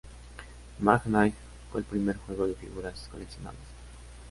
Mage 0.79 1.05
Knight 1.09 1.35
fue 1.71 1.81
el 1.81 1.85
primer 1.85 2.17
juego 2.17 2.47
de 2.47 2.55
figuras 2.55 3.07
coleccionables. 3.11 3.61